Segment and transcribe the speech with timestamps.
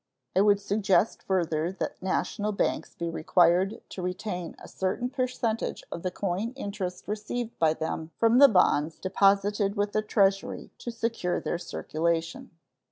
[0.35, 6.01] I would suggest further that national banks be required to retain a certain percentage of
[6.01, 11.39] the coin interest received by them from the bonds deposited with the Treasury to secure
[11.39, 12.49] their circulation.